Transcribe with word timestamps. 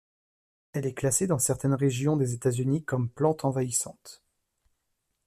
Elle 0.73 0.87
est 0.87 0.95
classée 0.95 1.27
dans 1.27 1.37
certaines 1.37 1.75
régions 1.75 2.17
des 2.17 2.33
États-Unis 2.33 2.83
comme 2.83 3.07
plante 3.07 3.45
envahissante. 3.45 4.23